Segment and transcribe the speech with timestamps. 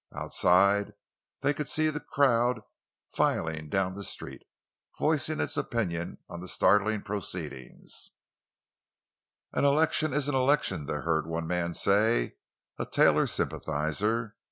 [0.15, 0.93] Outside
[1.41, 2.61] they could see the crowd
[3.11, 4.41] filing down the street,
[4.97, 7.83] voicing its opinion of the startling proceeding.
[9.53, 14.35] "An election is an election," they heard one man say—a Taylor sympathizer.